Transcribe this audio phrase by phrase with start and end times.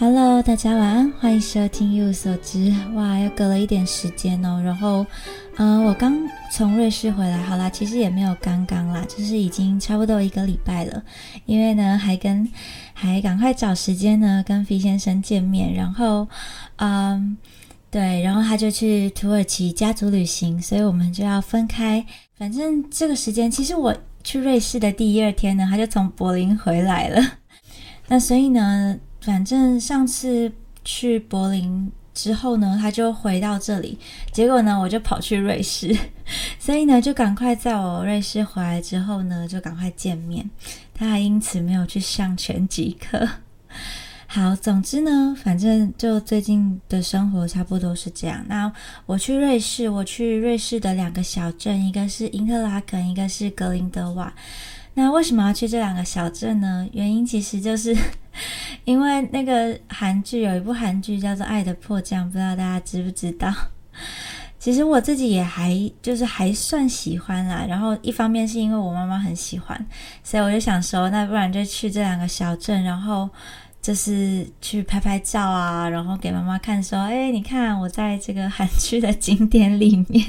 [0.00, 2.72] Hello，大家晚安，欢迎收听一无所知。
[2.94, 4.62] 哇，又隔了一点时间哦。
[4.64, 5.04] 然后，
[5.56, 6.16] 嗯，我刚
[6.52, 11.02] 从瑞士回来，好啦，其实也没有刚刚啦，就是已经差不多一个礼拜了。
[11.46, 12.48] 因为呢，还跟
[12.94, 15.74] 还赶快找时间呢，跟 V 先生见面。
[15.74, 16.28] 然后，
[16.76, 17.36] 嗯，
[17.90, 22.06] 对，然后他就去土耳其家族旅行，所以我们就要分开。
[22.36, 27.20] 反正这个时间，其实我去瑞士的第一二天呢，他就从柏林回来了。
[28.06, 28.96] 那所以呢？
[29.28, 30.50] 反正上次
[30.86, 33.98] 去柏林之后呢，他就回到这里，
[34.32, 35.94] 结果呢，我就跑去瑞士，
[36.58, 40.48] 所以呢，就赶快在我瑞士回来之后呢，就赶快见面。
[40.94, 43.28] 他还因此没有去上全集课。
[44.26, 48.42] 好，总之呢，反正就最近的生活差不多是这样。
[48.48, 48.72] 那
[49.04, 54.32] 我去瑞士，我去瑞士的两个小镇，一个是因特拉肯，一个是格林德瓦。
[54.94, 56.88] 那为什么要去这两个小镇呢？
[56.92, 57.94] 原因其实就是
[58.88, 63.52] 因为那个韩剧有一部韩剧叫做《爱的迫降》，不知道大家知不知道？
[64.58, 67.66] 其实我自己也还就是还算喜欢啦。
[67.68, 69.78] 然后一方面是因为我妈妈很喜欢，
[70.24, 73.28] 所以我就想说，那不然就去这两个小镇，然后
[73.82, 80.24] 就是去拍拍照啊，然后给妈妈看，说：“哎，你看我在这个韩剧的景点里面。”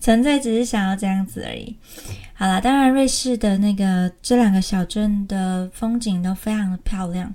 [0.00, 1.74] 纯粹只是想要这样子而已。
[2.34, 7.32] 好了，当然瑞士的那个这两个小镇的风景都非常的漂亮。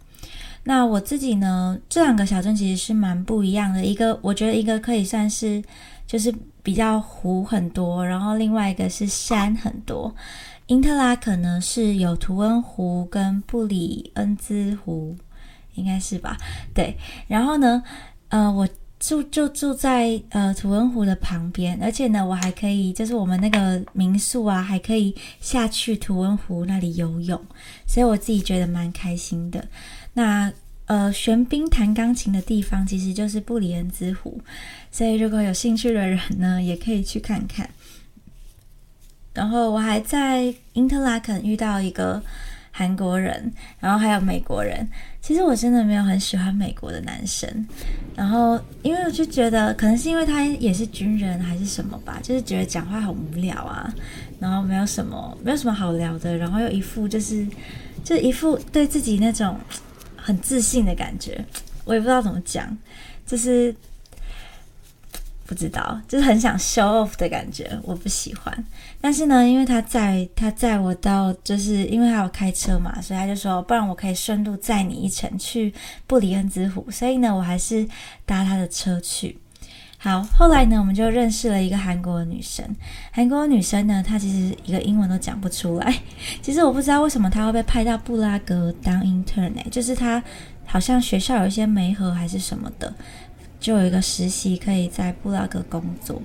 [0.69, 3.83] 那我自己呢，这两个小镇其实是蛮不一样的。
[3.83, 5.63] 一个我觉得一个可以算是
[6.05, 10.13] 就是比较湖很多，然后另外一个是山很多。
[10.67, 15.17] 因特拉可呢是有图恩湖跟布里恩兹湖，
[15.73, 16.37] 应该是吧？
[16.71, 16.95] 对。
[17.27, 17.81] 然后呢，
[18.27, 18.69] 呃，我。
[18.99, 27.41] 住就住在呃图恩湖的旁边，而且呢，我还可以就是我们那个民宿啊，还可以下去图恩湖那里游泳，
[27.87, 29.65] 所以我自己觉得蛮开心的。
[30.13, 30.51] 那
[30.85, 34.41] 呃，玄彬弹钢琴的地方其实就是布里恩兹湖，
[34.91, 37.69] 所以如果有兴趣的人呢，也可以去看看。
[39.33, 42.21] 然后我还在因特拉肯遇到一个。
[42.71, 44.87] 韩国人，然后还有美国人。
[45.21, 47.67] 其实我真的没有很喜欢美国的男生，
[48.15, 53.93] 然后因为我就觉得，可能是因为他也是军人还是什么吧，就是觉得讲话很无聊啊，
[54.39, 57.45] 然后没有什么没有什么好聊的，然后又一副就是
[58.01, 59.57] 就一副对自己那种
[60.21, 61.43] 很自信的感觉，
[61.85, 62.77] 我也不知道怎么讲，
[63.25, 63.75] 就是。
[65.45, 68.65] 不知道，就是很想 show off 的感觉，我不喜欢。
[69.01, 75.73] 但是呢，因为他载他载我到，就是因为他有开车嘛，所以他就说，不然我可以顺路载你一程去
[76.05, 76.85] 布里恩兹湖。
[76.91, 77.83] 所以呢，我还是
[78.27, 79.39] 搭他的车去。
[80.01, 82.65] 好，后来呢，我们就认识了一个韩国的女生。
[83.11, 85.93] 韩国的女生呢，她其实一个英文都讲不出来。
[86.41, 90.23] 其实我不知道为什么她会被派到布拉格当 intern，就是她
[90.65, 92.93] 好像学校有一些媒合还是什么的。
[93.59, 96.21] 就有一个实习可以在布拉格工作，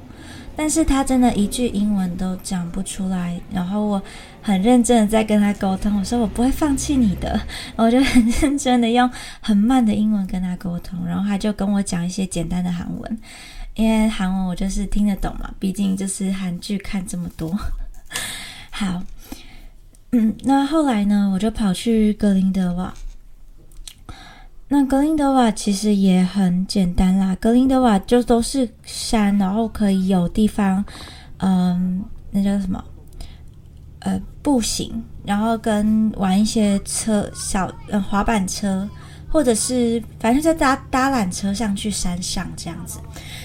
[0.55, 3.41] 但是她真的一句英文都讲不出来。
[3.53, 4.01] 然后我
[4.41, 7.41] 很认真的在跟她沟通，我说我不会放弃你的，
[7.75, 9.11] 我就很认真的用
[9.41, 11.05] 很慢的英文跟她沟通。
[11.05, 13.19] 然后她就跟我讲一些简单的韩文，
[13.75, 17.57] 因为韩文我就是听得懂嘛，毕竟就是韩剧看这么多。
[18.71, 19.03] 好，
[20.13, 22.95] 嗯，那后来呢，我就跑去格林德瓦。
[24.69, 30.85] 那格林德瓦其实也很简单啦，格林德瓦就都是山，然后可以有地方，
[31.39, 32.83] 嗯，那叫什么？
[34.01, 38.89] 呃，步行，然后跟玩一些车，小呃滑板车，
[39.31, 42.99] 或者是反正在搭搭缆车上去山上这样子。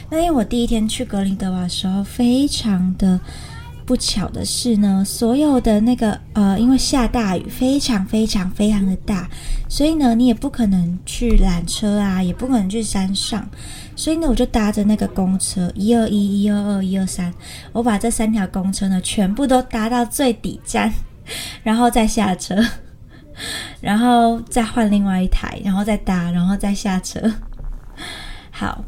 [0.09, 3.20] 那因为我第一天去格林德瓦的时候，非常的。
[3.86, 9.28] 不巧的是呢，所有的那个呃，因为下大雨，非常非常非常的大，
[9.68, 13.50] 所以呢，你也不可能去缆车啊，也不可能去山上，
[13.96, 17.34] 所以呢，我就搭着那个公车一二一、一二二、一二三，
[17.72, 20.94] 我把这三条公车呢全部都搭到最底站，
[21.64, 22.64] 然后再下车，
[23.82, 27.20] 然后再换另外一台，然后再搭，然后再下车。
[28.52, 28.85] 好，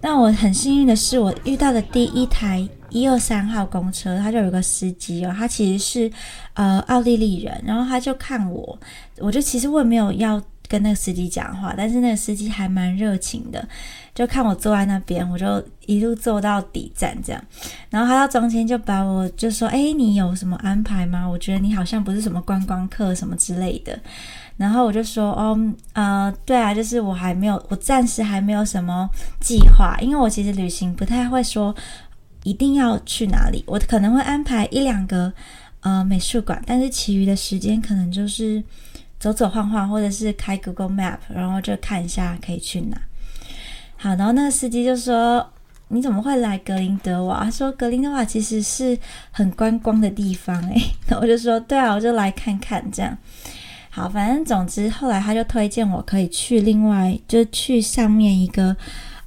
[0.00, 2.68] 那我很幸运的是，我遇到的第一台。
[2.90, 6.10] 一二三号公车，他就有个司机哦，他其实是
[6.54, 8.78] 呃奥地利人，然后他就看我，
[9.18, 13.68] 我就其实我也没有要跟那个司机讲话，但是那个司机还蛮热情的，
[14.14, 17.44] 就看我坐在那边，我就一路坐到底站这样，
[17.90, 21.26] 然后他到中间就把我就说，哎，你有什么安排吗？
[21.26, 24.00] 我觉得你好像不是什么观光客什么之类的，
[24.58, 25.58] 然后我就说，哦，
[25.94, 29.08] 呃，对啊，就是我还没有，我暂时还没有什么
[29.40, 31.74] 计划，因为我其实旅行不太会说。
[32.44, 33.62] 一定要去哪里？
[33.66, 35.30] 我可能会安排一两个
[35.80, 38.62] 呃美术馆，但是其余的时间可能就是
[39.18, 42.96] 走走晃晃，或者是开 Google Map，然后就看一下可以去哪。
[43.96, 45.46] 好，然后那个司机就说
[45.88, 48.96] ：“你怎么会来格林德瓦？”他说：“格林德瓦其实是
[49.30, 50.80] 很观光的地方。”诶，
[51.20, 53.18] 我就说：“对啊，我就来看看这样。”
[53.98, 58.76] 好，反正总之后来他就推荐我可以去另外就去上面一个，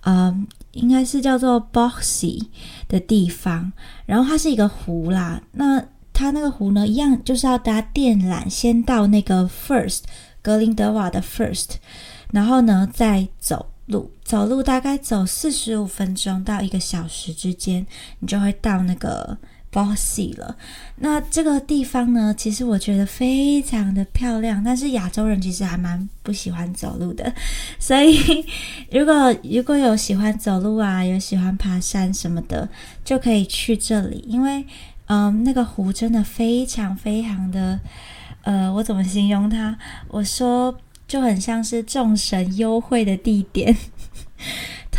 [0.02, 0.34] 呃，
[0.72, 2.48] 应该是叫做 Boxy
[2.88, 3.74] 的地方，
[4.06, 5.42] 然后它是一个湖啦。
[5.52, 5.84] 那
[6.14, 10.04] 它那个湖呢，一样就是要搭电缆先到那个 First
[10.42, 11.72] 格林德瓦的 First，
[12.32, 13.68] 然后呢再走。
[13.88, 17.86] 路走路大概走四十五分钟到一个小时之间，
[18.20, 19.38] 你就会到那个
[19.72, 20.56] Bossy 了。
[20.98, 27.34] 那这个地方呢，其实我觉得非常的漂亮，但是亚洲人其实还蛮不喜欢走路的。
[27.80, 28.46] 所以
[28.92, 32.68] 如果如果有喜欢走路啊，有喜欢爬山什么的，
[33.04, 34.66] 就可以去这里，因为
[35.08, 37.80] 嗯，那个湖真的非常非常的，
[38.44, 39.78] 呃，我怎么形容它？
[40.08, 40.78] 我说。
[41.08, 43.76] 就很像是众神幽会的地点，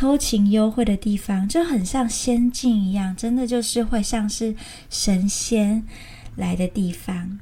[0.02, 4.52] 偷情幽会的地方，就很像仙境一样，真的就是会像是
[4.90, 5.81] 神仙
[6.34, 7.38] 来的地方。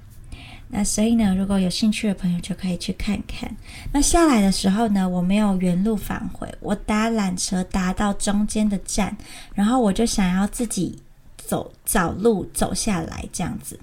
[0.69, 3.51] 那所以呢，如果有兴趣的朋友就可以去看看。
[3.93, 9.17] 那下来的时候呢，我没有原路返回，我搭缆车搭到中间的站，
[9.55, 10.99] 然后我就想要自己
[11.39, 13.81] 走找路走下来这样子。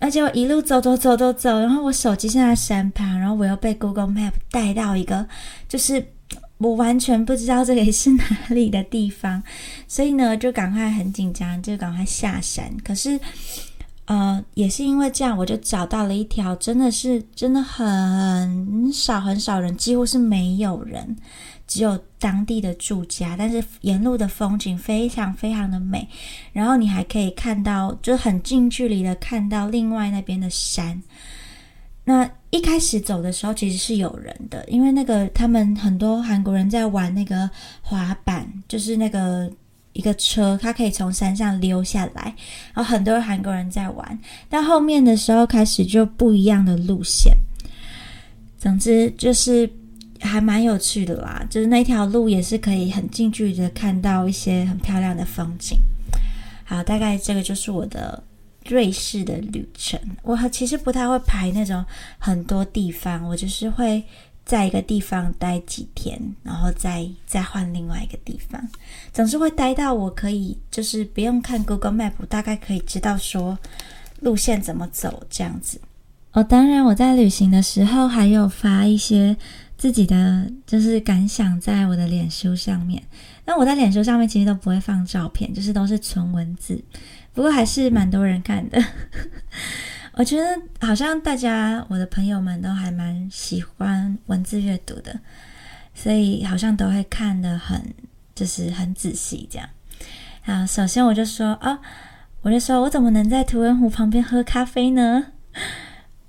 [0.00, 5.26] 那就一路走走走走走，然后我手机现在山旁，然后我又被 Google Map 带到一个，
[5.66, 6.06] 就是
[6.60, 9.42] 我完全不知道这里是哪里的地方，
[9.88, 12.70] 所以呢，就赶快很紧张，就赶快下山。
[12.84, 13.18] 可是，
[14.04, 21.16] 呃，也是因为这样，我就找到了一条真的是真的很少很少人，几乎是没有人。
[21.66, 26.08] 只有当地的住家，但是沿路的风景非常非常的美，
[26.52, 31.00] 然后你还可以看到，就很近距离的看到另外那边的山。
[32.04, 32.28] 那
[32.60, 37.48] 一开始走的时候其实是有人的，因为那个他们很多韩国人在玩那个
[37.80, 39.50] 滑板，就是那个
[39.94, 42.34] 一个车，它可以从山上溜下来，
[42.74, 44.18] 然后很多韩国人在玩。
[44.50, 47.34] 但后面的时候开始就不一样的路线，
[48.58, 49.68] 总之就是。
[50.22, 55.78] 还蛮有趣的啦，就是那条路也是可以很近距离的看到一些很漂亮的风景。
[56.62, 58.22] 好，大概这个就是我的
[58.66, 59.98] 瑞士的旅程。
[60.22, 61.84] 我其实不太会排那种
[62.18, 64.02] 很多地方，我就是会
[64.44, 68.68] 在一个地方待几天，然后再再换另外一个地方，
[69.12, 73.58] 总是会待到我可以就是不用看 Google Map，大概可以知道说
[74.20, 75.80] 路线怎么走这样子。
[76.32, 79.36] 哦，当然我在旅行的时候还有发一些。
[79.80, 83.02] 自己的就是感想，在我的脸书上面。
[83.46, 86.78] 那我在脸书上面其实都不会放照片，就是都是纯文字。
[87.32, 88.82] 不过还是蛮多人看的。
[90.14, 95.18] 我觉得好像大家我的朋友们都还蛮喜欢文字阅读的，
[95.94, 97.80] 所以好像都会看的很
[98.34, 99.68] 就是很仔细这样。
[100.44, 101.78] 啊，首先我就说啊，
[102.42, 105.26] 我就说我怎么能在图文湖旁边喝咖啡呢？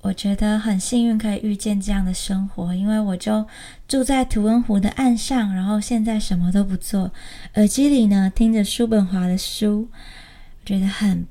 [0.01, 3.45] 我觉得很幸运可以遇见这样的生活，因为我就
[3.88, 7.12] 住在图文湖的岸上，然后现在什么都不做，
[7.56, 9.89] 耳机里呢听着叔本华的书，
[10.66, 11.25] 觉得很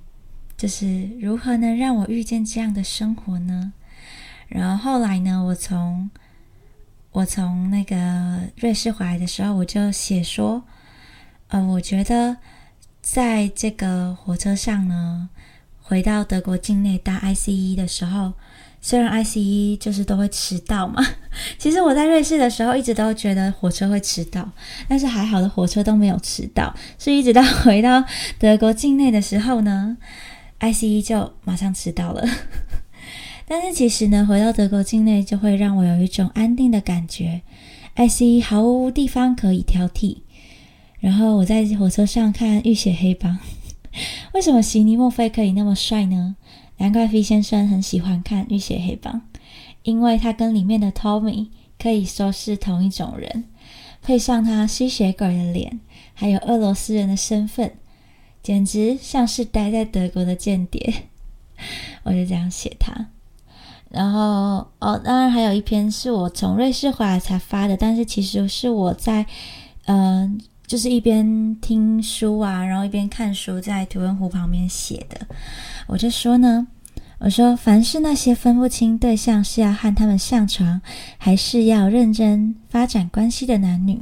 [0.56, 3.72] 就是如何能让我遇见这样的生活呢？
[4.49, 6.10] 然后后来呢，我从
[7.13, 10.63] 我从那个瑞士回来的时候，我就写说，
[11.49, 12.37] 呃，我觉得
[13.01, 15.31] 在这个火车上呢，
[15.81, 18.32] 回到德国境内搭 ICE 的时候。
[18.81, 21.05] 虽然 ICE 就是都会迟到嘛，
[21.58, 24.51] 其实我在瑞士的时候一直都觉得火车会迟到，
[24.89, 28.03] 但是还好的火车都没有迟到，是一直到回到
[28.39, 29.96] 德国境内的时候呢
[30.60, 32.27] ，ICE 就马上迟到了。
[33.46, 37.43] 但是其实呢，回到德国境内就会让我有一种安定的感觉
[37.96, 40.19] ，ICE 毫无地方可以挑剔。
[41.01, 43.32] 然后我在火车上看《浴血黑帮》，
[44.34, 46.37] 为什么席尼墨菲可以那么帅呢？
[46.81, 49.13] 难怪 V 先生很喜欢看《浴血黑帮》，
[49.82, 53.44] 因为他跟里面的 Tommy 可以说是同一种人，
[54.01, 55.79] 配上他吸血鬼的脸，
[56.15, 57.75] 还有俄罗斯人的身份，
[58.43, 61.08] 简直像是待在德国的间谍。
[62.03, 63.08] 我就这样写他。
[63.91, 69.27] 然后哦，当然还有一篇是我从瑞士回来才发的，但是其实是我在
[69.84, 75.27] 嗯，就是一边听书啊，然后一边看书，在图文湖旁边写的。
[75.89, 76.65] 我就说呢，
[77.19, 80.81] 我说凡是那些分不清对象是要和他们上床，
[81.19, 84.00] 还是要认真发展关系的男女，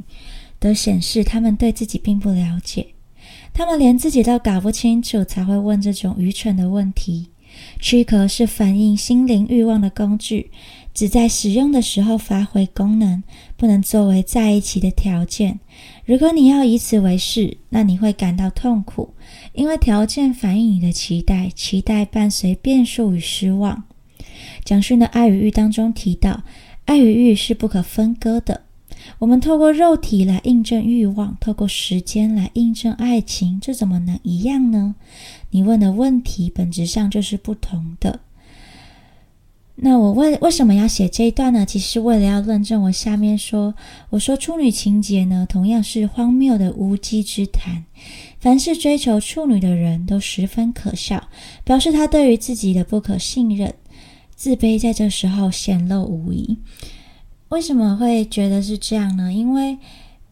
[0.59, 2.85] 都显示他们对自己并不了解。
[3.51, 7.31] 他们连自己都搞不清楚，才会问这种愚蠢的问题。
[7.79, 10.51] 躯壳是反映心灵欲望的工具，
[10.99, 13.23] 只在使用的时候发挥功能，
[13.55, 15.57] 不能作为在一起的条件。
[16.03, 19.13] 如果你要以此为事，那你会感到痛苦，
[19.53, 23.81] 因为条件反映你的期待，期待伴随变数与失望。
[24.65, 26.43] 蒋勋的《爱与欲》当中提到，
[26.83, 28.63] 爱与欲是不可分割的。
[29.19, 34.95] 我们透过肉体来印证欲望，透过时间来印证爱情，这怎么能一样呢？
[35.51, 38.19] 你问的问题本质上就是不同的。
[39.81, 41.65] 那我为为什么要写这一段呢？
[41.65, 43.73] 其实为了要论证我下面说，
[44.09, 47.85] 我说处女情节呢，同样是荒谬的无稽之谈。
[48.39, 51.23] 凡是追求处女的人都十分可笑，
[51.63, 53.73] 表示他对于自己的不可信任、
[54.35, 56.57] 自卑，在这时候显露无遗。
[57.47, 59.31] 为什么会觉得是这样呢？
[59.31, 59.77] 因为，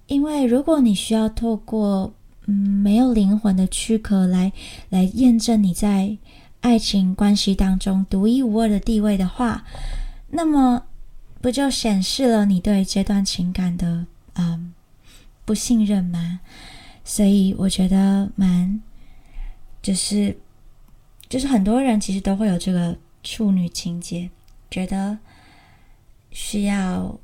[0.07, 2.13] 因为如果你需要透过
[2.47, 4.51] 嗯没有灵魂的躯壳来
[4.89, 6.17] 来验证你在。
[6.67, 9.63] 爱情关系当中独一无二的地位的话，
[10.31, 10.83] 那么
[11.39, 14.73] 不就显示了你对这段情感的嗯
[15.45, 16.41] 不信任吗？
[17.05, 18.81] 所以我觉得蛮
[19.81, 20.37] 就是
[21.29, 24.29] 就是很多人其实都会有这个处女情节，
[24.69, 25.17] 觉得
[26.31, 27.17] 需要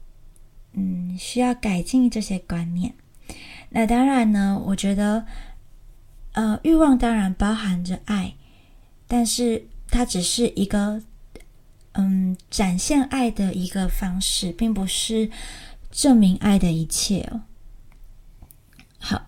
[0.71, 2.93] 嗯需要改进这些观念。
[3.71, 5.25] 那当然呢，我觉得
[6.31, 8.35] 呃欲望当然包含着爱。
[9.13, 10.99] 但是它只是一个，
[11.91, 15.29] 嗯，展现爱的一个方式，并不是
[15.91, 17.41] 证明爱的一切哦。
[18.97, 19.27] 好，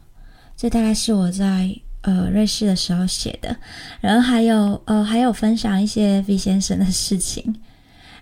[0.58, 1.70] 这大概是我在
[2.02, 3.56] 呃瑞士的时候写的，
[4.02, 7.62] 然后还有呃还有分享一些 V 先生的事情。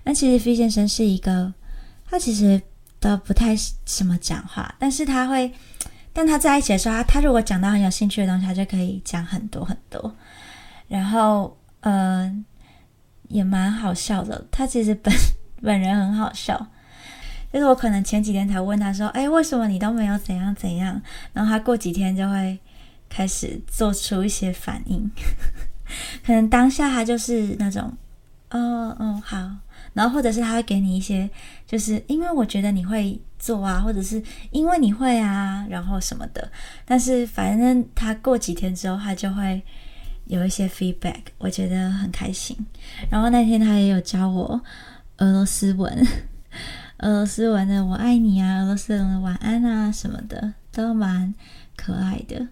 [0.04, 1.54] 那其实 V 先生是一个，
[2.10, 2.62] 他其实
[3.00, 5.50] 都不太什么讲话，但是他会，
[6.12, 10.14] 但他在一起的时候，他他如果讲到很有兴趣的东西，他就可以讲很多很多。
[10.94, 12.46] 然后，嗯，
[13.30, 14.46] 也蛮好笑的。
[14.52, 15.12] 他其实本
[15.60, 16.68] 本人很好笑，
[17.52, 21.02] 就是我可能前几天才问他说：“哎，为什么你都没有怎样怎样？”
[21.34, 22.60] 然后他过几天就会
[23.10, 25.10] 开始做出一些反应。
[26.24, 27.92] 可能当下他就是那种，
[28.52, 29.50] 哦哦好，
[29.94, 31.28] 然后或者是他会给你一些，
[31.66, 34.22] 就是因为我觉得你会做啊，或者是
[34.52, 36.52] 因为你会啊，然后什么的。
[36.86, 39.64] 但是反正他过几天之后，他就会。
[40.26, 42.58] 有一些 feedback，我觉得很开心。
[43.10, 44.62] 然后那天他也有教我
[45.18, 46.06] 俄罗斯文，
[47.00, 51.34] 俄罗斯文的“我爱你”啊，俄罗斯文的“晚安”啊什么的，都蛮
[51.76, 52.48] 可爱的。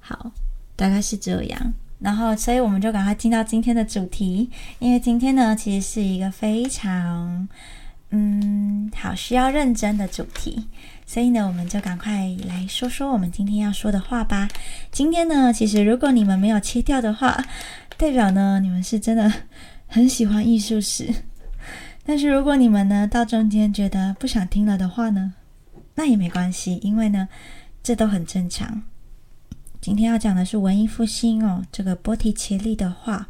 [0.00, 0.32] 好，
[0.76, 1.72] 大概是这样。
[1.98, 7.48] 然后，所以我们就赶快进到今天的主题，因为今天呢，其实是一个非常
[8.16, 10.66] 嗯好需要认真的主题。
[11.04, 14.48] 所以呢，我们就赶快来说说我们今天要说的话吧。
[14.90, 17.44] 今天呢，其实如果你们没有切掉的话，
[17.96, 19.32] 代表呢你们是真的
[19.86, 21.08] 很喜欢艺术史。
[22.04, 25.34] 但是如果你们呢到中间觉得不想听了的话呢，
[25.94, 27.28] 那也没关系，因为呢
[27.82, 28.82] 这都很正常。
[29.80, 33.28] 今天要讲的是文艺复兴哦，这个波提切利的画。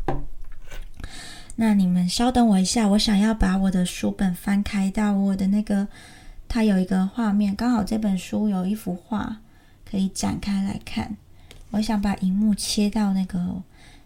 [1.56, 5.88] 那你们稍等我一下，我想要把我的书本翻开到我的那个。
[6.48, 9.36] 它有一个画面，刚好这本书有一幅画
[9.90, 11.16] 可以展开来看。
[11.72, 13.60] 我想把荧幕切到那个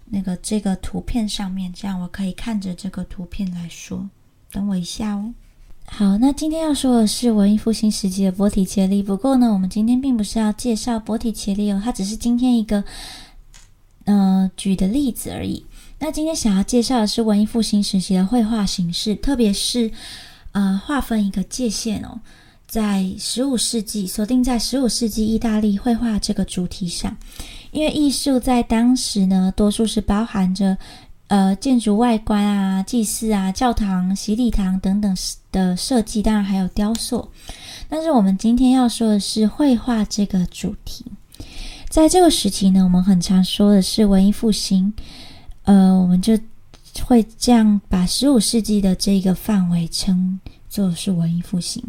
[0.06, 4.08] 那个这个图片上面，这样我可以看着这个图片来说。
[4.50, 5.34] 等我一下哦。
[5.84, 9.02] 好，那今天要说的是文艺复兴时期的波提切利。
[9.02, 12.82] 不过呢，我们今天并不是要介绍波提切利哦，它只是今天一个
[14.06, 15.66] 呃举的例子而已。
[16.00, 19.88] 那今天想要介绍的是文艺复兴时期的绘画形式，特别是。
[20.52, 22.18] 呃，划分一个界限哦，
[22.66, 27.16] 在十五世纪锁定在十五世纪意大利绘画这个主题上，
[27.70, 30.76] 因为艺术在当时呢，多数是包含着
[31.28, 35.16] 呃建筑外观啊、祭祀啊、教堂、洗礼堂等等
[35.52, 37.30] 的设计，当然还有雕塑。
[37.88, 41.04] 但是我们今天要说的是绘画这个主题，
[41.88, 44.92] 在这个时期呢，我们很常说的是文艺复兴，
[45.64, 46.38] 呃，我们就。
[47.04, 50.38] 会这样把十五世纪的这个范围称
[50.68, 51.82] 作是文艺复兴。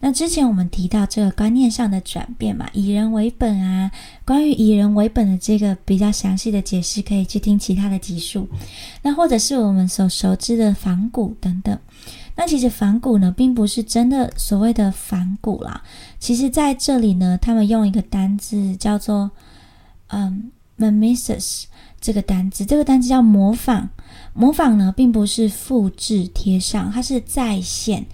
[0.00, 3.90] 那之前我们提到这个观念上的转变嘛，以人为本啊，
[4.24, 8.48] 关于以人为本的这个比较详细的解释，可以去听其他的集数。
[9.02, 11.78] 那或者是我们所熟知的仿古等等。
[12.34, 15.82] 那其实仿古呢，并不是真的所谓的仿古啦。
[16.18, 19.30] 其实在这里呢，他们用一个单字叫做
[20.08, 21.64] 嗯 mimesis
[22.02, 23.88] 这个单字，这个单字叫模仿。
[24.34, 28.04] 模仿呢，并不是复制贴上，它是再现、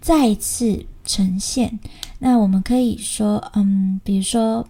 [0.00, 1.78] 再次呈现。
[2.18, 4.66] 那我们可以说，嗯，比如说，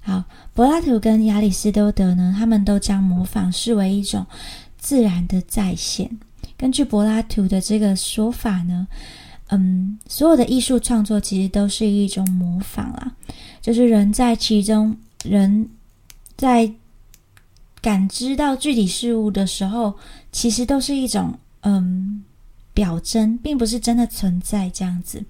[0.00, 4.26] 好，柏拉图跟亚里士多德呢，他们都将模仿视为一种
[4.76, 6.10] 自然的再现。
[6.56, 8.88] 根据柏拉图的这个说法呢，
[9.48, 13.12] 嗯，所有的艺术创作其实都是一种模仿啦，
[13.60, 15.68] 就是人在其中，人
[16.36, 16.70] 在
[17.80, 19.94] 感知到具体事物的时候，
[20.32, 22.22] 其实都是一种嗯
[22.74, 25.24] 表征，并不是真的存在这样子。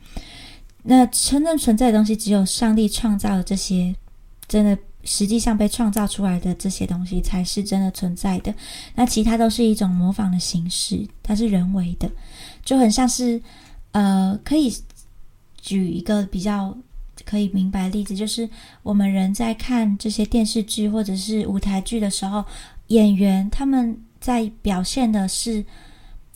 [0.83, 3.95] 那真正存在的东西，只有上帝创造的这些，
[4.49, 8.54] 真的实际上被创造出来的这些东西，才是真的存在的。
[8.95, 12.11] 那其他都是一种模仿的形式，它是人为的，
[12.64, 13.40] 就很像是，
[13.92, 14.75] 呃，可以
[15.61, 16.76] 举一个比较
[17.25, 18.49] 可以明白例子，就是
[18.83, 22.45] 我们人在看这些电视剧或者是舞台剧的时候，
[22.89, 25.65] 演员他们在表现的是。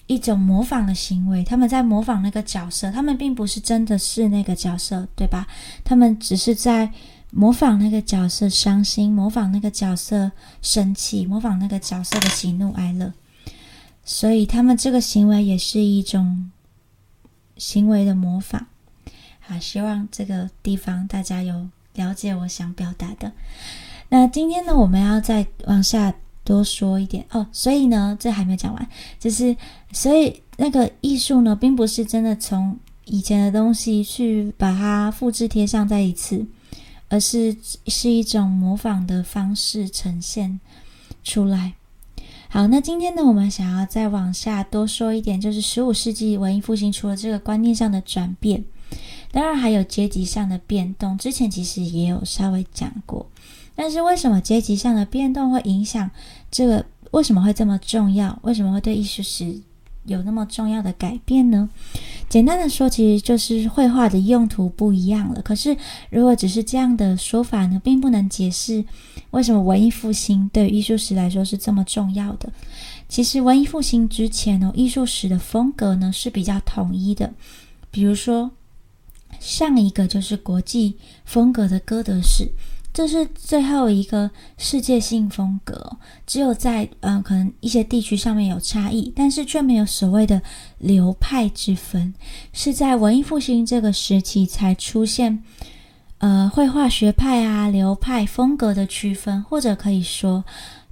[0.07, 5.47] 一种模仿的行为，他们在模仿那个角色，他们并不是真的是那个角色，对吧？
[5.83, 6.93] 他们只是在
[7.31, 13.14] 模仿那个角色伤心，模仿那个角色生气，模仿那个角色的喜怒哀乐。
[14.05, 16.50] 所以，他们这个行为也是一种
[17.57, 18.67] 行为的模仿。
[19.47, 23.33] 好，希望这个地方大家有了解我想表达的。
[24.09, 26.15] 那今天呢，我们要再往下。
[26.47, 29.57] 多说一点哦，所以呢，这还没讲完，就是
[29.93, 36.47] 所以那个艺术呢，并不是真的从以前的东西去把它复制贴上再一次，
[37.09, 40.61] 而是是一种模仿的方式呈现
[41.23, 41.73] 出来。
[42.51, 48.63] 好，那今天呢，我们想要再往下多说一点，就是十五世纪文艺复兴除了这个观念上的转变，
[49.35, 53.26] 当然还有阶级上的变动，之前其实也有稍微讲过。
[53.75, 56.09] 但是为什么阶级上的变动会影响
[56.53, 56.87] 这个？
[57.11, 58.37] 为什么会这么重要？
[58.43, 59.57] 为什么会对艺术史
[60.05, 61.69] 有那么重要的改变呢？
[62.29, 65.41] 简单的说，其实就是绘画的用途不一样了。
[65.43, 65.76] 可是，
[66.11, 68.85] 如果只是这样的说法呢，并不能解释
[69.31, 72.53] 为什么文艺复兴对艺术史来说是这么重要的。
[73.09, 77.32] 其实，文艺复兴之前呢，艺术史的风格呢是比较统一的。
[77.93, 78.50] 比如说，
[79.45, 82.50] 上一个就是国际风格的哥德式。
[82.95, 90.41] 这是最后一个世界性风格，只有在嗯，可能一些地区上面有差异，但是却没有所谓的
[90.78, 92.15] 流派之分，
[92.52, 95.43] 是在文艺复兴这个时期才出现，
[96.19, 100.45] 呃，绘画学派啊、流派风格的区分，或者可以说，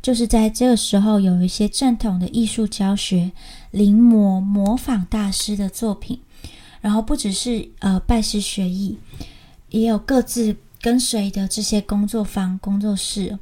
[0.02, 3.30] 就是在这个时候有一些正统的艺术教学
[3.70, 6.18] 临摹模仿大师的作品，
[6.82, 8.98] 然后不只是呃拜师学艺，
[9.70, 10.54] 也有各自。
[10.82, 13.38] 跟随的这些工作坊、工作室，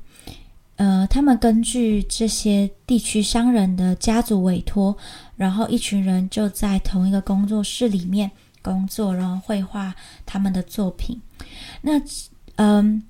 [0.77, 4.95] 呃，他们根据这些地区商人的家族委托，
[5.37, 9.95] 然后一群人就在同一个工作室里面工作，然后绘画
[10.27, 11.19] 他们的作品。
[11.81, 11.93] 那，
[12.57, 13.03] 嗯，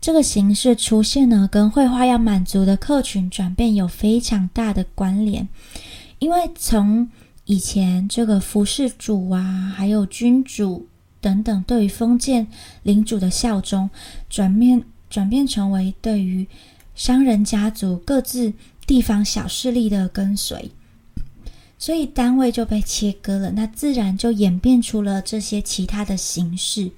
[0.00, 5.48] 这个形式出现呢，跟绘画要满足的客群转变有非常大的关联，
[6.18, 7.08] 因为从
[7.46, 10.88] 以前这个服侍主啊，还有君主。
[11.20, 12.46] 等等，对于封建
[12.82, 13.88] 领主的效忠，
[14.28, 16.46] 转变转变成为对于
[16.94, 18.52] 商人家族各自
[18.86, 20.70] 地方小势力的跟随，
[21.78, 23.50] 所以单位就被切割了。
[23.52, 26.90] 那自然就演变出了这些其他的形式。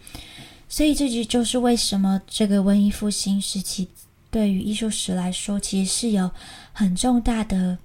[0.69, 3.87] 所以这就就是为什么这个文艺复兴时期
[4.29, 6.29] 对于艺术史来说，其实是有
[6.73, 7.79] 很重大的，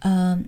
[0.00, 0.38] 呃。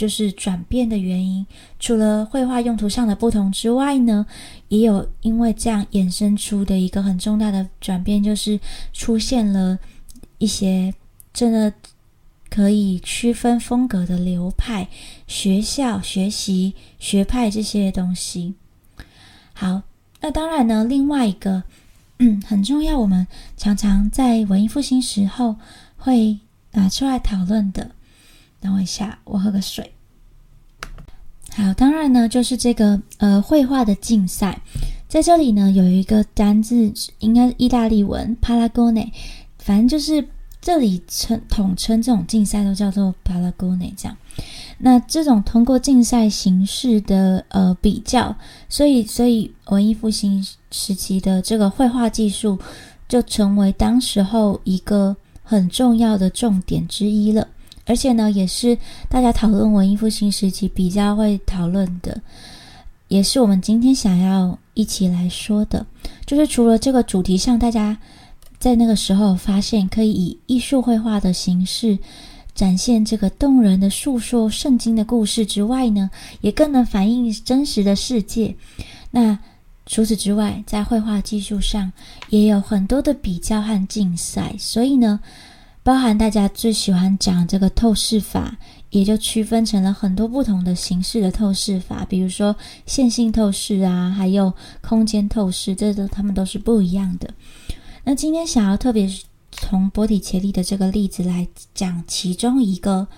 [0.00, 1.46] 就是转变的原因，
[1.78, 4.24] 除了绘画用途上的不同之外呢，
[4.68, 8.58] 也有因为这样衍生出的一个很重大的转变，就是
[8.94, 9.78] 出现了
[10.38, 10.94] 一些
[11.34, 11.70] 真的
[12.48, 14.88] 可以区分风格的流派、
[15.26, 18.54] 学校、学习、学派这些东西。
[19.52, 19.82] 好，
[20.22, 21.62] 那当然呢，另外一个
[22.20, 23.26] 嗯 很重要，我们
[23.58, 25.56] 常常在文艺复兴时候
[25.98, 26.38] 会
[26.72, 27.90] 拿出来讨论的。
[28.60, 29.92] 等我一下，我喝个水。
[31.52, 34.60] 好，当然呢，就是这个呃绘画的竞赛，
[35.08, 39.10] 在这里呢有一个单字，应该是意大利文 “paragone”，
[39.58, 40.24] 反正就是
[40.60, 44.16] 这里称统称这种竞赛都叫做 “paragone” 这样。
[44.78, 48.34] 那这种通过竞赛形式的呃比较，
[48.68, 52.58] 所以所以文艺复兴时期的这个绘画技术
[53.08, 57.48] 就成为当时候一个很重要的重点之一了。
[57.90, 62.22] 而且呢，也是大家讨论文艺复兴时期比较会讨论的，
[63.08, 65.84] 也是我们今天想要一起来说的。
[66.24, 67.98] 就是除了这个主题上，大家
[68.60, 71.98] 在那个时候发现可以以艺术绘画的形式
[72.54, 76.08] 展现这个动人的诉说圣经的故事之外呢，
[76.42, 78.54] 也更能反映真实的世界。
[79.10, 79.36] 那
[79.86, 81.92] 除此之外，在绘画技术上
[82.28, 85.18] 也有很多的比较和竞赛，所以呢。
[85.82, 88.54] 包含大家最喜欢讲这个透视法，
[88.90, 97.32] 也就区分成了很多不同的形式的透视法，比如说线性透视啊，还有空间透视，这都他们都是不一样的。
[98.04, 99.10] 那今天想要特别
[99.50, 103.08] 从波提切利的这个例子来讲其中一个，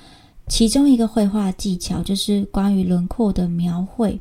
[0.46, 4.20] 其中一个绘画技巧，就是关于轮廓的描绘，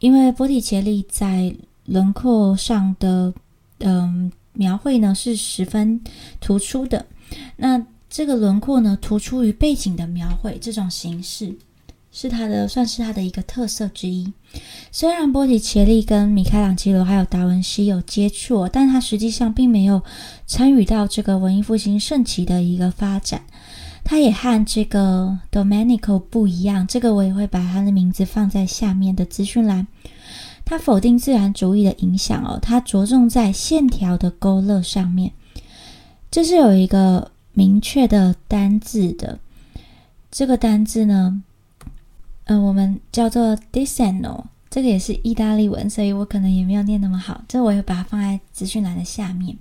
[0.00, 1.54] 因为波提切利在
[1.84, 3.32] 轮廓上的
[3.78, 6.00] 嗯描绘呢是十分
[6.40, 7.06] 突出的。
[7.56, 11.54] 那这个轮廓呢，突出于背景的描绘，这种形式
[12.10, 14.32] 是它的，算是它的一个特色之一。
[14.90, 20.02] 虽然波提切利跟米开朗基罗还有达文西有接触，但他实际上并没有
[20.46, 23.42] 参与到这个文艺复兴盛期的一个发展。
[24.02, 29.86] 他也和这个 Domenico 不一样，这个我也会把他的名字放在下面的资讯栏。
[30.64, 35.32] 他否定自然主义的影响哦，他着重在线条的勾勒上面。
[36.30, 39.38] 这是有一个明确的单字的，
[40.30, 41.42] 这个单字呢，
[42.44, 47.42] 嗯，我们叫做 disegno，这个也是意大利文，所以我可能也没有念那么好。
[47.48, 49.56] 这我也把它放在资讯栏的下面。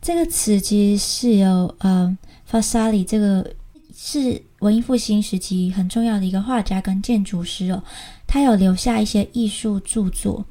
[0.00, 3.54] 这个词其实是由呃 f a s a l i 这个
[3.94, 7.82] 是文艺复兴时期很重要的一个画家跟建筑师哦，
[8.26, 10.46] 他有留下一些艺术著作，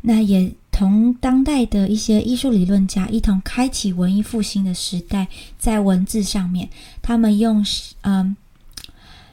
[0.00, 0.52] 那也。
[0.76, 5.26] 同当代的一些艺术理论家一同开启文艺复兴的时代，
[5.58, 6.68] 在文字上面，
[7.00, 7.64] 他们用
[8.02, 8.36] 嗯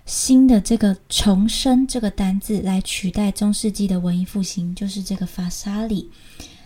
[0.06, 6.10] 新的这个重生这个单字来取代中世纪的文艺复兴，就是这个法沙里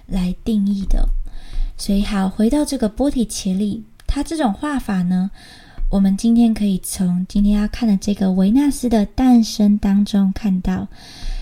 [0.06, 1.10] 来定义的。
[1.76, 5.32] 所以，好回到这个波提切利，他这种画法呢，
[5.90, 10.88] 我们今天可以从今天要看的这个维纳斯的诞生当中看到。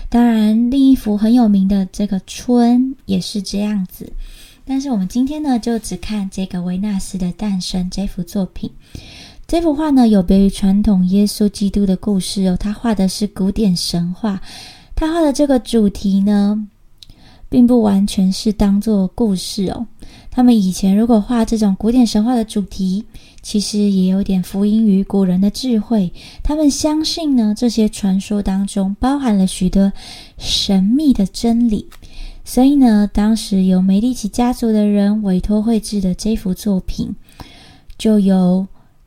[0.08, 4.12] 当然，另一幅很有名的这个春也是这样子。
[4.64, 8.70] 但是我们今天呢，就只看这个维纳斯的诞生这幅作品。
[9.46, 14.40] 这幅画呢，有别于传统耶稣基督的故事哦，他画的是古典神话。
[14.94, 16.66] 他画的这个主题呢，
[17.48, 19.86] 并不完全是当做故事哦。
[20.30, 23.04] 他们以前如果画这种古典神话的主题，
[23.42, 26.12] 其实也有点福音于古人的智慧。
[26.42, 29.92] 他们相信呢，这些传说当中包含了许多
[30.36, 31.88] 神秘的真理。
[32.44, 37.14] 所以呢，当时由梅利奇家族的人委托绘制的这幅作品，
[37.98, 38.66] 就由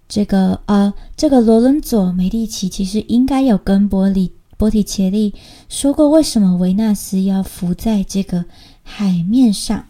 [0.10, 5.34] 这个呃，这个罗伦佐梅利奇其实应该有跟波里波提切利
[5.70, 8.44] 说过，为什么维纳斯要浮在这个
[8.84, 9.86] 海面上？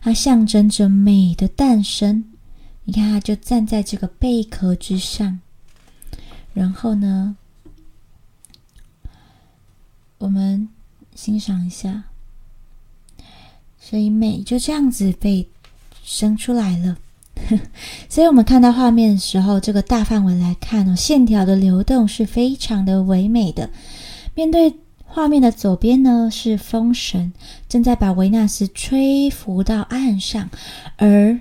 [0.00, 2.24] 它象征着美的诞生。
[2.84, 5.40] 你看，它就站在这个贝壳之上，
[6.54, 7.36] 然后呢，
[10.16, 10.70] 我们
[11.14, 12.04] 欣赏一下，
[13.78, 15.46] 所以美就这样子被
[16.02, 16.96] 生出来了。
[18.08, 23.70] 所以我们看到画面的时候，这个大范围来看哦，线条的流动是非常的唯美的。
[24.34, 24.74] 面对
[25.04, 27.32] 画面的左边呢，是风神
[27.68, 30.48] 正在把维纳斯吹拂到岸上，
[30.96, 31.38] 而。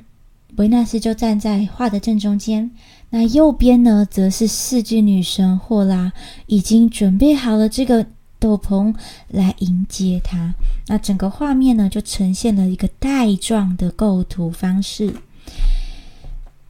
[0.56, 2.72] 维纳斯就站在画的正中间，
[3.12, 6.12] 那右边呢，则是四季女神霍拉，
[6.48, 8.04] 已经准备好了这个
[8.40, 8.92] 斗篷
[9.28, 10.56] 来迎接他。
[10.88, 15.14] 那整个画面呢，就呈现了一个带状的构图方式。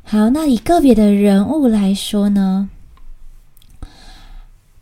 [0.10, 2.70] 好，那以个别的人物来说呢，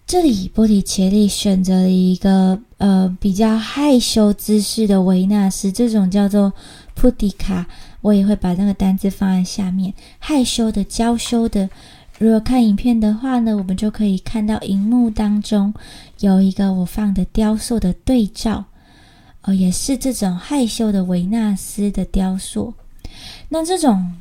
[0.06, 6.54] 这里波提切利选择了一个呃比较害羞姿势的维纳斯，这种叫做
[6.94, 7.66] 普迪卡。
[8.02, 9.92] 我也会把那个单字放在下面。
[10.20, 11.68] 害羞的、娇羞的。
[12.20, 15.74] 如果看影片的话呢，我们就可以看到荧幕当中
[16.20, 18.66] 有一个我放的雕塑的对照，
[19.42, 22.76] 哦，也是这种害羞的维纳斯的雕塑。
[23.50, 24.14] 那这种，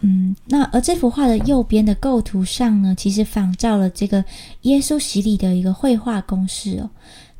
[0.00, 4.24] 嗯，那而这幅画的右边的构图上呢，其实仿照了这个
[4.62, 6.90] 耶稣洗礼的一个绘画公式哦。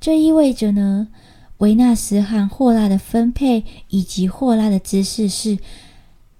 [0.01, 1.09] 这意味着呢。
[1.61, 5.59] 维纳斯和霍拉的分配以及霍拉的姿势是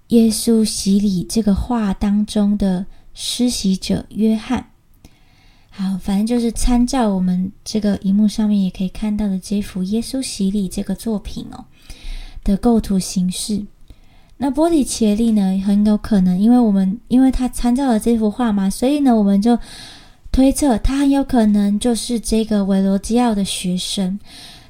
[0.07, 4.71] 耶稣洗礼这个画当中的施洗者约翰。
[5.69, 11.65] 好，反正就是参照我们这个荧幕上面也可以看到的这幅耶稣洗礼这个作品哦
[12.43, 13.63] 的构图形式。
[14.43, 19.55] 那波提切利呢，很有可能，因为我们因为他参照了这幅画嘛，所以呢，我们就
[20.31, 24.19] 推测他很有可能就是这个维罗基奥的学生。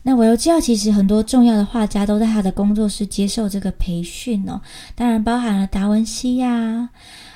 [0.03, 4.59] 那维罗基奥其实很多重要的画家都在他的工作室接受这个培训哦，
[4.93, 6.89] 当然包含了达文西呀。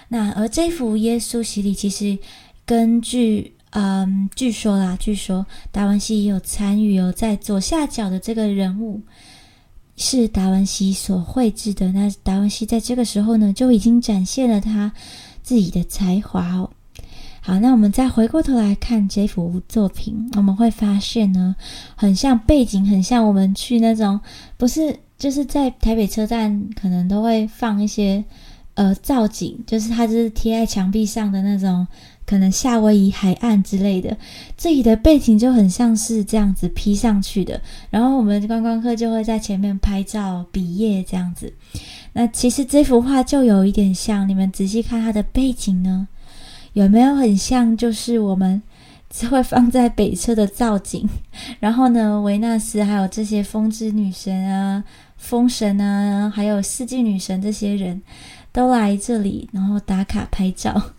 [0.10, 2.18] 那而这幅耶稣洗礼，其实
[2.66, 9.02] 根据嗯，据说啦，据说达文西也有参与哦，在左下角的这个人物
[9.98, 11.92] 是达文西所绘制的。
[11.92, 14.92] 那达文西在这个时候呢，就已经展现了他
[15.44, 16.70] 自己的才华哦。
[17.42, 21.56] 好，那我们再回过头来看这幅作品，我们会发现呢，
[21.96, 24.20] 很像背景，很像我们去那种
[24.58, 28.26] 不是就是在台北车站可能都会放一些
[28.74, 31.86] 呃造景，就是它就是贴在墙壁上的那种，
[32.26, 34.18] 可能夏威夷海岸之类的，
[34.58, 41.54] 这里的背景就很像是这样子 P 上去的，然后我们观光客就会在前面拍照、比耶这样子。
[42.14, 46.08] 那其实这幅画就有一点像，你们仔细看它的背景呢。
[46.74, 47.78] 有没有很像？
[47.78, 48.62] 就是我们
[49.30, 51.08] 会放在北侧的造景，
[51.62, 54.84] 然后呢，维纳斯还有这些风之女神啊、
[55.16, 58.02] 风神啊，还有四季女神这些人
[58.52, 60.92] 都来这里，然后打卡拍照。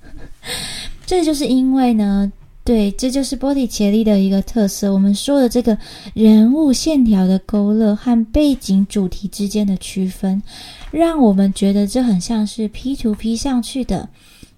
[1.06, 2.30] 这就是因为呢，
[2.64, 4.92] 对，这就是波提切利的一个特色。
[4.92, 5.78] 我们说的这个
[6.14, 10.42] 人物线条的勾勒和背景主题之间的区分，
[10.90, 14.08] 让我们觉得这很像是 P 图 P 上去的。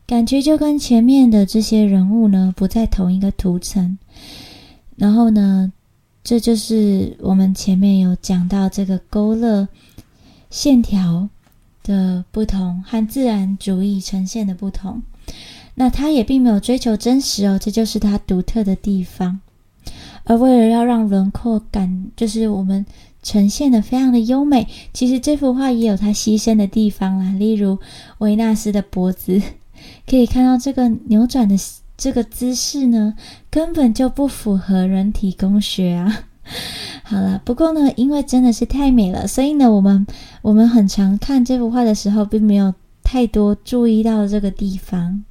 [0.07, 3.99] 感觉就跟前面的这些人物呢不在同一个图层，
[4.97, 5.71] 然后呢，
[6.25, 9.69] 这就是我们前面有讲到这个勾勒
[10.49, 11.29] 线条
[11.83, 15.03] 的不同和自然主义呈现的不同。
[15.79, 19.41] 那他也并没有追求真实哦，这就是他独特的地方。
[20.25, 22.85] 而为了要让轮廓感，就是我们
[23.23, 27.79] 呈现的非常的优美，其实这幅画也有它牺牲的地方啦，例如
[28.19, 29.41] 维纳斯的脖子。
[30.07, 31.57] 可以看到这个扭转的
[31.97, 33.15] 这个姿势呢，
[33.49, 36.25] 根本就不符合人体工学啊。
[37.05, 40.07] 好了，不过呢，因为真的是太美了，所以呢，我们
[40.43, 45.25] 我们很常看这幅画的时候，并没有太多注意到这个地方。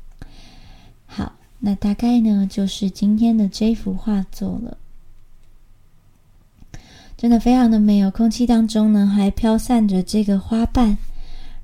[1.59, 4.77] 那大概呢，就是今天的这幅画作了，
[7.17, 8.11] 真的非常的美哦。
[8.11, 10.97] 空气当中呢，还飘散着这个花瓣。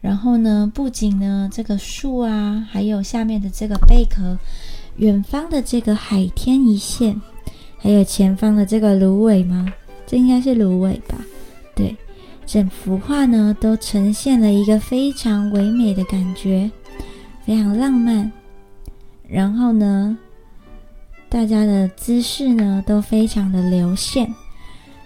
[0.02, 4.38] 然后呢，不仅呢，这个树啊，还有下面的这个贝壳，
[4.98, 7.22] 远方的这个海天一线，
[7.78, 9.72] 还有前方的这个芦苇吗？
[10.06, 11.18] 这应该是芦苇吧？
[11.74, 11.96] 对，
[12.46, 16.70] 整幅画呢都呈现了一个非常唯美的感觉，
[17.46, 18.30] 非常浪漫。
[19.34, 20.16] 然后呢，
[21.28, 24.32] 大家的姿势呢都非常的流线，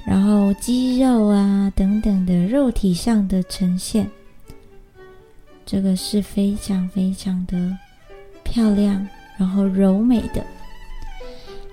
[0.06, 4.12] 然后肌肉啊等等的肉体上的呈现。
[5.66, 7.78] 这个是非常非常的
[8.44, 10.44] 漂亮，然后柔美的。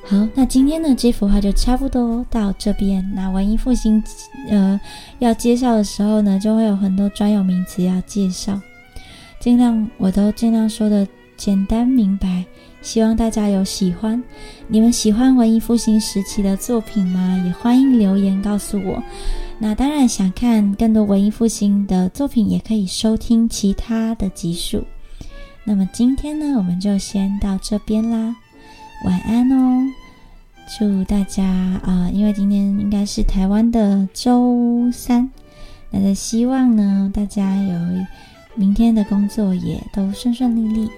[0.05, 3.05] 好，那今天的这幅画就差不多到这边。
[3.17, 4.01] 那文艺复兴，
[4.49, 4.81] 呃，
[5.19, 8.61] 要介绍的时候呢，就会有很多专有名词要介绍，
[9.40, 11.05] 尽量我都尽量说的
[11.45, 12.43] 简单明白。
[12.81, 14.23] 希望大家有喜欢，
[14.67, 17.39] 你们喜欢文艺复兴时期的作品吗？
[17.45, 19.03] 也欢迎留言告诉我。
[19.59, 24.83] 那当然，想看更多文艺复兴的作品，也可以收听其他的集数。
[25.65, 28.35] 那么今天呢，我们就先到这边啦，
[29.05, 29.83] 晚安哦！
[30.79, 35.31] 祝大家啊，因为今天应该是台湾的周三，
[35.91, 37.79] 那希望呢，大家有
[38.55, 40.89] 明天的工作也都顺顺利利。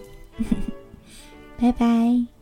[1.58, 2.35] 拜拜。